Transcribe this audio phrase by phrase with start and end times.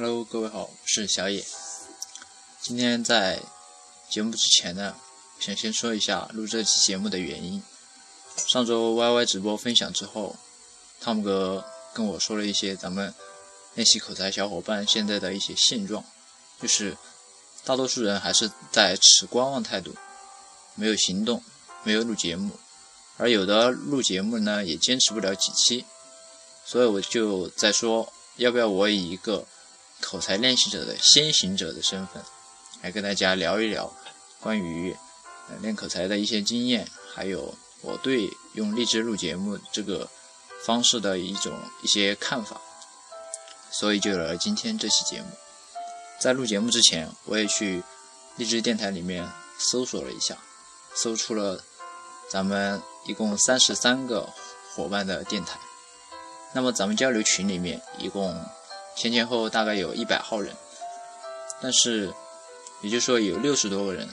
[0.00, 1.44] Hello，各位好，我是小野。
[2.60, 3.42] 今天在
[4.08, 4.94] 节目之前呢，
[5.40, 7.60] 想先说一下录这期节目的原因。
[8.36, 10.36] 上周 YY 直播分享之后，
[11.00, 13.12] 汤姆哥跟我说了一些咱们
[13.74, 16.04] 练习口才小伙伴现在的一些现状，
[16.62, 16.96] 就是
[17.64, 19.96] 大多数人还是在持观望态度，
[20.76, 21.42] 没有行动，
[21.82, 22.52] 没有录节目，
[23.16, 25.84] 而有的录节目呢也坚持不了几期，
[26.64, 29.44] 所以我就在说，要不要我以一个
[30.00, 32.22] 口才练习者的先行者的身份，
[32.82, 33.92] 来跟大家聊一聊
[34.40, 34.96] 关于
[35.60, 40.08] 练口才的一些经验，还有我对用荔枝录节目这个
[40.64, 42.60] 方式的一种一些看法。
[43.70, 45.28] 所以就有了今天这期节目。
[46.20, 47.82] 在录节目之前，我也去
[48.36, 49.28] 荔枝电台里面
[49.58, 50.38] 搜索了一下，
[50.94, 51.62] 搜出了
[52.30, 54.32] 咱们一共三十三个
[54.74, 55.58] 伙伴的电台。
[56.54, 58.40] 那么咱们交流群里面一共。
[58.98, 60.56] 前前后后大概有一百号人，
[61.62, 62.12] 但是
[62.80, 64.08] 也就是说有六十多个人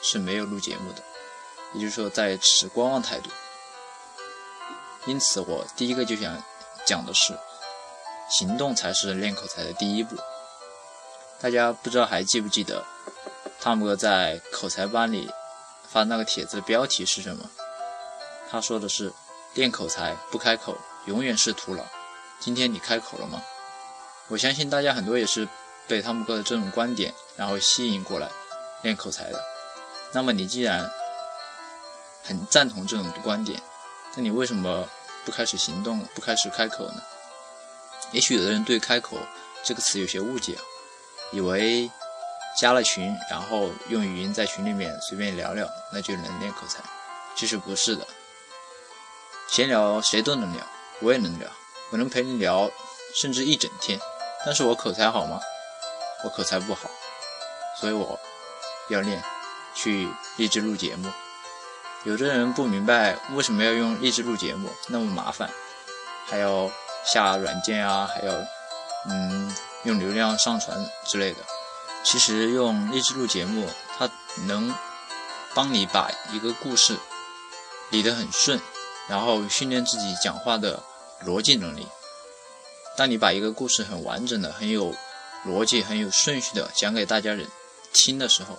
[0.00, 1.02] 是没有录节目的，
[1.74, 3.28] 也就是说在持观望态度。
[5.06, 6.40] 因此，我第一个就想
[6.86, 7.36] 讲的是，
[8.30, 10.14] 行动才是练口才的第一步。
[11.40, 12.84] 大家不知道还记不记得，
[13.60, 15.28] 汤姆哥在口才班里
[15.88, 17.50] 发那个帖子的标题是什么？
[18.48, 19.12] 他说的是
[19.54, 21.82] 练口才不开口永远是徒劳。
[22.38, 23.42] 今天你开口了吗？
[24.32, 25.46] 我相信大家很多也是
[25.86, 28.30] 被汤姆哥的这种观点，然后吸引过来
[28.80, 29.38] 练口才的。
[30.14, 30.90] 那么你既然
[32.24, 33.60] 很赞同这种观点，
[34.16, 34.88] 那你为什么
[35.26, 37.02] 不开始行动，不开始开口呢？
[38.12, 39.18] 也许有的人对“开口”
[39.62, 40.56] 这个词有些误解，
[41.30, 41.90] 以为
[42.58, 46.82] 加了群，然后用语音在群里面随便聊聊，那就能练口才。
[47.36, 48.06] 其实不是的，
[49.46, 50.66] 闲聊谁都能聊，
[51.00, 51.50] 我也能聊，
[51.90, 52.70] 我能陪你聊，
[53.14, 54.00] 甚至一整天。
[54.44, 55.40] 但是我口才好吗？
[56.24, 56.88] 我口才不好，
[57.80, 58.18] 所以我
[58.88, 59.22] 要练，
[59.74, 61.10] 去励志录节目。
[62.04, 65.50] 有的人不明白为什么要用励志录节目那么麻烦，
[66.26, 66.70] 还要
[67.04, 68.32] 下软件啊，还要
[69.08, 69.54] 嗯
[69.84, 70.76] 用流量上传
[71.06, 71.38] 之类的。
[72.04, 74.08] 其实用励志录节目，它
[74.46, 74.74] 能
[75.54, 76.96] 帮你把一个故事
[77.90, 78.60] 理得很顺，
[79.08, 80.82] 然后训练自己讲话的
[81.24, 81.86] 逻辑能力。
[82.96, 84.94] 当你把一个故事很完整的、很有
[85.46, 87.48] 逻辑、很有顺序的讲给大家人
[87.92, 88.58] 听的时候，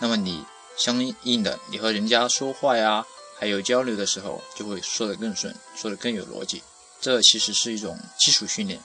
[0.00, 0.44] 那么你
[0.78, 3.06] 相应的，你和人家说话呀，
[3.38, 6.62] 还有交流的时候，就会说得更顺，说得更有逻辑。
[7.00, 8.80] 这其实是一种基础训练。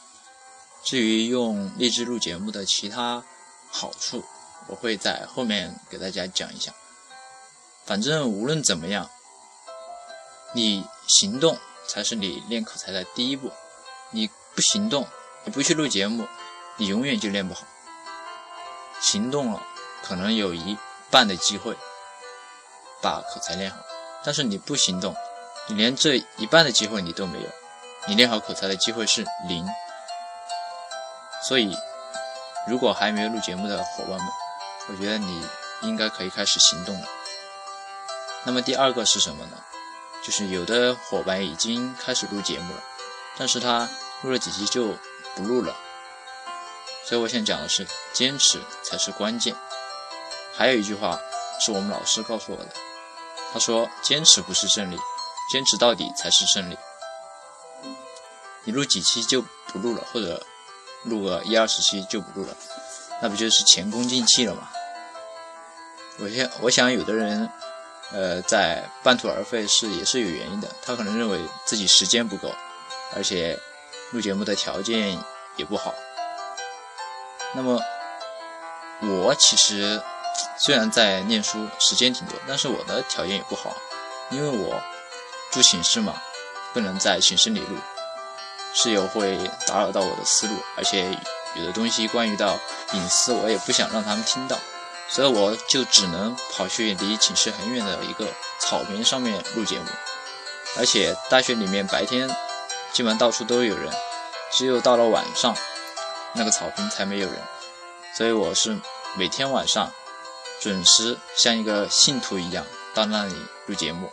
[0.83, 3.23] 至于用励志录节目的其他
[3.69, 4.23] 好处，
[4.67, 6.73] 我会在后面给大家讲一下。
[7.85, 9.09] 反正无论怎么样，
[10.53, 11.57] 你行动
[11.87, 13.51] 才是你练口才的第一步。
[14.11, 14.29] 你。
[14.53, 15.07] 不行动，
[15.45, 16.27] 你不去录节目，
[16.77, 17.61] 你永远就练不好。
[18.99, 19.61] 行动了，
[20.03, 20.77] 可能有一
[21.09, 21.75] 半的机会
[23.01, 23.77] 把口才练好，
[24.23, 25.15] 但是你不行动，
[25.67, 27.47] 你连这一半的机会你都没有，
[28.07, 29.65] 你练好口才的机会是零。
[31.47, 31.75] 所以，
[32.67, 34.27] 如果还没有录节目的伙伴们，
[34.89, 35.47] 我觉得你
[35.81, 37.07] 应该可以开始行动了。
[38.43, 39.57] 那么第二个是什么呢？
[40.23, 42.83] 就是有的伙伴已经开始录节目了，
[43.37, 43.89] 但是他。
[44.23, 44.95] 录了几期就
[45.35, 45.75] 不录了，
[47.05, 49.55] 所以我想讲的是，坚持才是关键。
[50.55, 51.19] 还有一句话
[51.59, 52.69] 是我们老师告诉我的，
[53.51, 54.97] 他说：“坚持不是胜利，
[55.51, 56.77] 坚持到底才是胜利。”
[58.63, 60.45] 你录几期就不录了，或者
[61.03, 62.55] 录个一二十期就不录了，
[63.23, 64.69] 那不就是前功尽弃了吗？
[66.19, 67.49] 我想，我想有的人，
[68.11, 72.53] 呃，在半途而废是也是有原因的，他可能认为自己时间不够，
[73.15, 73.59] 而且。
[74.11, 75.17] 录节目的条件
[75.55, 75.93] 也不好。
[77.53, 77.81] 那么，
[79.01, 80.01] 我其实
[80.57, 83.75] 虽然在念书，时间挺多，但是我的条件也不好，
[84.29, 84.81] 因为我
[85.51, 86.21] 住寝室嘛，
[86.73, 87.77] 不能在寝室里录，
[88.73, 91.17] 室友会打扰到我的思路，而且
[91.55, 92.57] 有的东西关于到
[92.93, 94.57] 隐私，我也不想让他们听到，
[95.09, 98.27] 所以我就只能跑去离寝室很远的一个
[98.59, 99.85] 草坪上面录节目，
[100.77, 102.29] 而且大学里面白天。
[102.93, 103.89] 基本上到处都有人，
[104.51, 105.55] 只有到了晚上，
[106.33, 107.39] 那个草坪才没有人。
[108.13, 108.77] 所以我是
[109.17, 109.89] 每天晚上
[110.59, 113.33] 准时像一个信徒一样到那里
[113.65, 114.11] 录节目。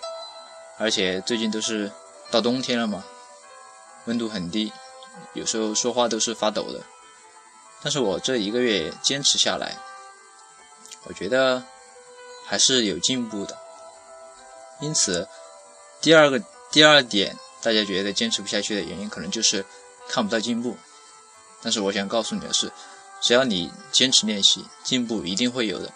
[0.79, 1.91] 而且最近都是
[2.31, 3.03] 到冬天了嘛，
[4.05, 4.73] 温度很低，
[5.33, 6.81] 有时候说话都是发抖的。
[7.83, 9.77] 但是我这一个月坚持下来，
[11.03, 11.65] 我觉得
[12.47, 13.59] 还是有进步的。
[14.81, 15.29] 因此，
[16.01, 16.41] 第二个
[16.71, 17.37] 第二点。
[17.61, 19.65] 大家觉得坚持不下去的原因，可能就是
[20.09, 20.77] 看不到进步。
[21.63, 22.71] 但是我想告诉你的是，
[23.21, 25.93] 只要你坚持练习，进步一定会有的。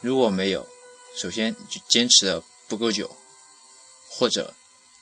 [0.00, 0.68] 如果没有，
[1.16, 3.16] 首先就坚持的不够久，
[4.08, 4.54] 或者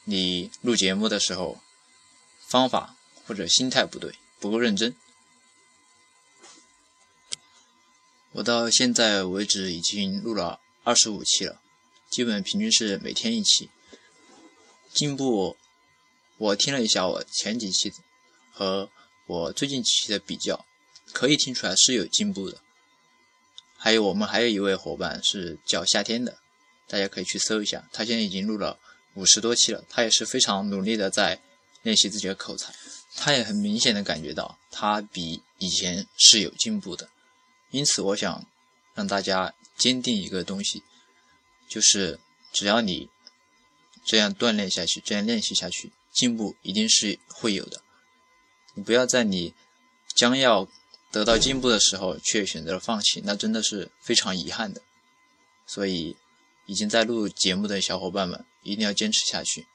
[0.04, 1.58] 你录节目的时候
[2.46, 2.94] 方法
[3.26, 4.94] 或者心态不对，不够认真。
[8.32, 11.60] 我到现在为止已经录了二十五期了，
[12.10, 13.70] 基本平均是每天一期。
[14.98, 15.56] 进步，
[16.38, 17.92] 我听了一下我前几期
[18.50, 18.90] 和
[19.26, 20.66] 我最近几期的比较，
[21.12, 22.58] 可以听出来是有进步的。
[23.76, 26.38] 还有我们还有一位伙伴是叫夏天的，
[26.88, 28.76] 大家可以去搜一下，他现在已经录了
[29.14, 31.40] 五十多期了，他也是非常努力的在
[31.82, 32.74] 练习自己的口才，
[33.14, 37.08] 他也很明显的感觉到他比以前是有进步的。
[37.70, 38.44] 因此，我想
[38.94, 40.82] 让大家坚定一个东西，
[41.68, 42.18] 就是
[42.52, 43.08] 只要你
[44.08, 47.82] 这样锻炼下去，这样练习下去，进步一定是会有的。
[48.72, 49.52] 你不要在你
[50.16, 50.66] 将要
[51.12, 54.80] 得到进步的时候，却选择了放弃，那真的是非常遗憾的。
[55.66, 56.16] 所以，
[56.64, 59.66] 已经在录节目的小伙伴们一定要坚持下去。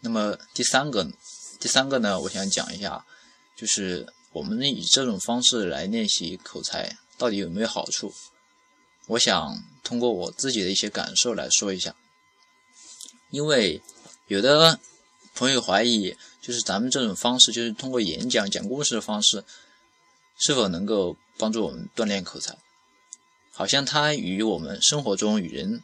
[0.00, 1.12] 那么第三个，
[1.60, 3.04] 第三个呢，我想讲一下，
[3.54, 4.12] 就是。
[4.30, 8.12] 我们以这种方式来练习口才，到底有没有好处？
[9.06, 11.96] 我想通过我自己的一些感受来说一下。
[13.30, 13.82] 因为
[14.26, 14.78] 有的
[15.34, 19.44] 朋友怀疑，就是咱们这种方式，就是通过演讲、讲故事的方式，
[20.38, 22.56] 是否能够帮助我们锻炼口才？
[23.52, 25.82] 好像它与我们生活中与人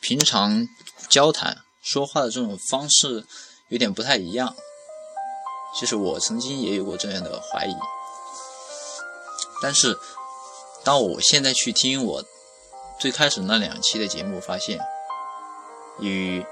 [0.00, 0.66] 平常
[1.08, 3.26] 交谈、说话的这种方式
[3.68, 4.56] 有点不太一样。
[5.78, 7.74] 其实我曾经也有过这样的怀疑，
[9.62, 9.98] 但是
[10.84, 12.24] 当我现在去听我
[12.98, 14.78] 最开始那两期的节目，发现
[16.00, 16.44] 与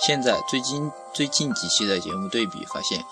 [0.00, 3.04] 现在最近最近几期的节目对比，发现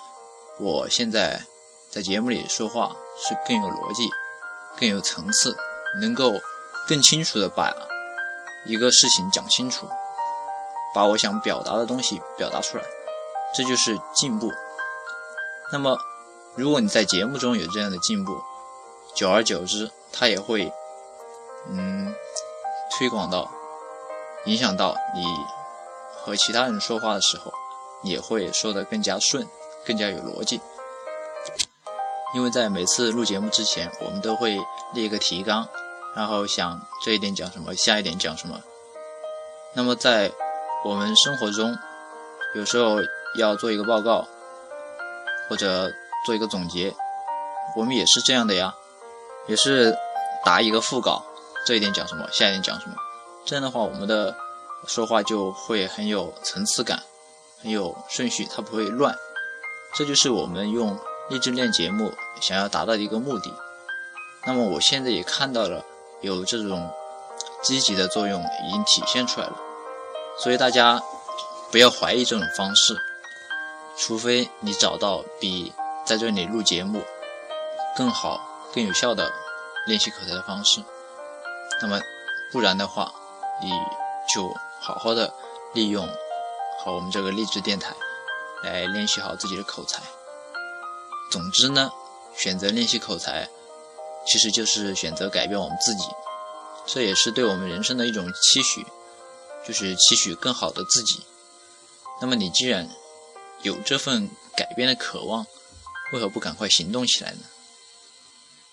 [0.59, 1.43] 我现在
[1.91, 4.09] 在节目里说话是更有逻辑、
[4.79, 5.55] 更有层次，
[6.01, 6.33] 能够
[6.87, 7.71] 更清楚的把
[8.65, 9.87] 一个事情讲清楚，
[10.95, 12.85] 把我想表达的东西表达出来，
[13.55, 14.51] 这就是进步。
[15.71, 15.99] 那么，
[16.55, 18.33] 如果你在节目中有这样的进步，
[19.15, 20.73] 久而久之，它也会，
[21.69, 22.15] 嗯，
[22.97, 23.51] 推广到，
[24.47, 25.23] 影响到你
[26.29, 27.53] 和其他人说话的时候，
[28.03, 29.47] 也会说得更加顺，
[29.85, 30.61] 更加有逻辑。
[32.35, 34.61] 因为在每次录节目之前，我们都会
[34.93, 35.67] 列一个提纲，
[36.15, 38.61] 然后想这一点讲什么，下一点讲什么。
[39.75, 40.31] 那么在
[40.85, 41.77] 我们生活中，
[42.55, 42.99] 有时候
[43.37, 44.27] 要做一个报告。
[45.49, 45.91] 或者
[46.27, 46.95] 做一个总结，
[47.75, 48.75] 我们也是这样的呀，
[49.47, 49.97] 也是
[50.45, 51.25] 答一个副稿，
[51.65, 52.95] 这一点讲什么，下一点讲什么，
[53.47, 54.37] 这样的话，我们的
[54.87, 57.03] 说话就会很有层次感，
[57.63, 59.15] 很有顺序，它不会乱。
[59.95, 60.99] 这就是我们用
[61.29, 63.53] 励志练节目想要达到的一个目的。
[64.47, 65.85] 那么我现在也看到了
[66.21, 66.91] 有这种
[67.63, 69.57] 积极的作用已经体现出来了，
[70.39, 71.03] 所以大家
[71.71, 72.97] 不要怀疑这种方式。
[73.97, 75.73] 除非你找到比
[76.07, 77.03] 在这里录节目
[77.97, 78.41] 更好、
[78.73, 79.33] 更有效的
[79.87, 80.81] 练习口才的方式，
[81.83, 82.01] 那么
[82.53, 83.13] 不然的话，
[83.61, 83.73] 你
[84.35, 85.33] 就好好的
[85.75, 86.09] 利用
[86.81, 87.95] 好我们这个励志电台
[88.63, 90.03] 来练习好自己的口才。
[91.31, 91.91] 总之呢，
[92.35, 93.49] 选择练习口才，
[94.27, 96.05] 其实就是选择改变我们自己，
[96.87, 98.87] 这也是对我们人生的一种期许，
[99.67, 101.27] 就是期许更好的自己。
[102.21, 102.89] 那么你既然
[103.63, 105.47] 有这份改变的渴望，
[106.13, 107.41] 为何不赶快行动起来呢？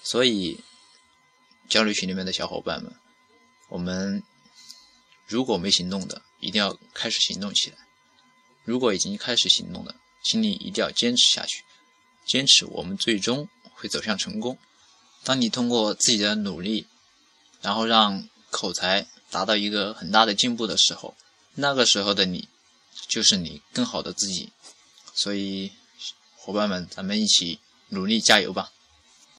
[0.02, 0.64] 所以，
[1.68, 2.94] 交流群里面的小伙伴们，
[3.70, 4.24] 我们
[5.28, 7.78] 如果没行动的，一定要开始行动起来；
[8.64, 11.64] 如果已经开始行动的，请你一定要坚持下去。
[12.26, 14.58] 坚持，我们最终会走向成功。
[15.24, 16.88] 当你通过自己的努力，
[17.62, 21.16] 然后让口才达到一个很大的进步的时候，
[21.56, 22.48] 那个时候的你，
[23.08, 24.52] 就是你更好的自己。
[25.14, 25.72] 所以，
[26.36, 28.72] 伙伴们，咱们一起努力加油吧！